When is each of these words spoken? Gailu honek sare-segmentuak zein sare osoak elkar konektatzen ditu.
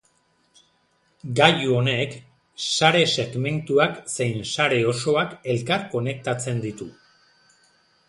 Gailu 1.39 1.75
honek 1.81 2.15
sare-segmentuak 2.77 4.01
zein 4.17 4.43
sare 4.55 4.83
osoak 4.95 5.39
elkar 5.55 5.89
konektatzen 5.97 6.69
ditu. 6.69 6.93